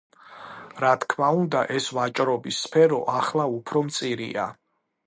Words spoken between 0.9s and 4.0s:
თქმა უნდა ეს ვაჭრობის სფერო ახლა უფრო